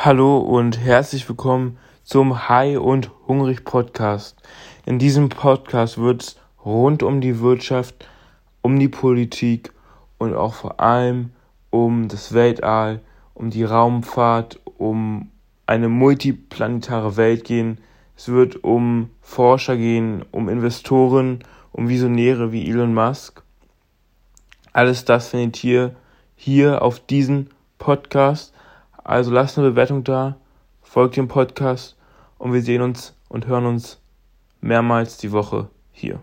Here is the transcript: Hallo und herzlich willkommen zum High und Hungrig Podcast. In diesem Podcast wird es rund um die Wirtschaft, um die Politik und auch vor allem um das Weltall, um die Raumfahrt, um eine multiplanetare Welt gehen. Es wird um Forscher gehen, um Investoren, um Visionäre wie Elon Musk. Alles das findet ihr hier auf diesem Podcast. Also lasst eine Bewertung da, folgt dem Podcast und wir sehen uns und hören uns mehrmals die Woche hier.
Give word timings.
Hallo 0.00 0.38
und 0.38 0.78
herzlich 0.78 1.28
willkommen 1.28 1.76
zum 2.04 2.48
High 2.48 2.78
und 2.78 3.10
Hungrig 3.26 3.64
Podcast. 3.64 4.40
In 4.86 5.00
diesem 5.00 5.28
Podcast 5.28 5.98
wird 5.98 6.22
es 6.22 6.36
rund 6.64 7.02
um 7.02 7.20
die 7.20 7.40
Wirtschaft, 7.40 8.08
um 8.62 8.78
die 8.78 8.86
Politik 8.86 9.72
und 10.18 10.36
auch 10.36 10.54
vor 10.54 10.78
allem 10.78 11.30
um 11.70 12.06
das 12.06 12.32
Weltall, 12.32 13.00
um 13.34 13.50
die 13.50 13.64
Raumfahrt, 13.64 14.60
um 14.78 15.32
eine 15.66 15.88
multiplanetare 15.88 17.16
Welt 17.16 17.42
gehen. 17.42 17.78
Es 18.16 18.28
wird 18.28 18.62
um 18.62 19.10
Forscher 19.20 19.76
gehen, 19.76 20.24
um 20.30 20.48
Investoren, 20.48 21.40
um 21.72 21.88
Visionäre 21.88 22.52
wie 22.52 22.70
Elon 22.70 22.94
Musk. 22.94 23.42
Alles 24.72 25.04
das 25.04 25.30
findet 25.30 25.64
ihr 25.64 25.96
hier 26.36 26.82
auf 26.82 27.00
diesem 27.00 27.48
Podcast. 27.78 28.54
Also 29.08 29.30
lasst 29.30 29.56
eine 29.56 29.70
Bewertung 29.70 30.04
da, 30.04 30.36
folgt 30.82 31.16
dem 31.16 31.28
Podcast 31.28 31.96
und 32.36 32.52
wir 32.52 32.60
sehen 32.60 32.82
uns 32.82 33.16
und 33.30 33.46
hören 33.46 33.64
uns 33.64 34.02
mehrmals 34.60 35.16
die 35.16 35.32
Woche 35.32 35.70
hier. 35.92 36.20